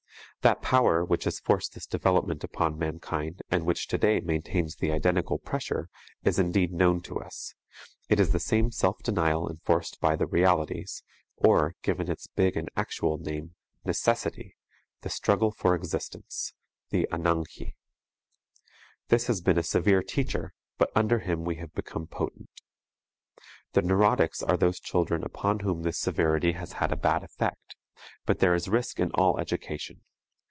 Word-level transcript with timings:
That 0.41 0.63
power 0.63 1.05
which 1.05 1.25
has 1.25 1.39
forced 1.39 1.75
this 1.75 1.85
development 1.85 2.43
upon 2.43 2.75
mankind, 2.79 3.43
and 3.51 3.63
which 3.63 3.87
today 3.87 4.21
maintains 4.21 4.75
the 4.77 4.91
identical 4.91 5.37
pressure, 5.37 5.87
is 6.23 6.39
indeed 6.39 6.73
known 6.73 6.99
to 7.03 7.19
us: 7.19 7.53
it 8.09 8.19
is 8.19 8.31
the 8.31 8.39
same 8.39 8.71
self 8.71 8.97
denial 9.03 9.47
enforced 9.47 9.99
by 10.01 10.15
the 10.15 10.25
realities 10.25 11.03
or, 11.35 11.75
given 11.83 12.09
its 12.09 12.25
big 12.25 12.57
and 12.57 12.69
actual 12.75 13.19
name, 13.19 13.53
Necessity, 13.85 14.55
the 15.01 15.11
struggle 15.11 15.51
for 15.51 15.75
existence, 15.75 16.55
the 16.89 17.07
'Ανἁγχη. 17.11 17.75
This 19.09 19.27
has 19.27 19.41
been 19.41 19.59
a 19.59 19.63
severe 19.63 20.01
teacher, 20.01 20.55
but 20.79 20.89
under 20.95 21.19
him 21.19 21.43
we 21.43 21.57
have 21.57 21.71
become 21.75 22.07
potent. 22.07 22.49
The 23.73 23.83
neurotics 23.83 24.41
are 24.41 24.57
those 24.57 24.79
children 24.79 25.23
upon 25.23 25.59
whom 25.59 25.83
this 25.83 25.99
severity 25.99 26.53
has 26.53 26.71
had 26.81 26.91
a 26.91 26.95
bad 26.97 27.21
effect 27.21 27.75
but 28.25 28.39
there 28.39 28.55
is 28.55 28.67
risk 28.67 28.99
in 28.99 29.11
all 29.11 29.39
education. 29.39 30.01